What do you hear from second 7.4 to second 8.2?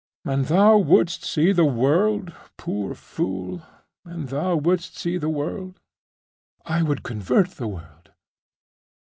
the world!